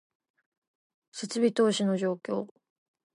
[1.11, 2.47] 設備投資の状況